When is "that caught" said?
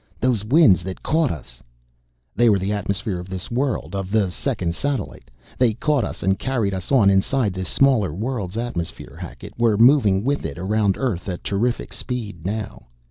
0.81-1.29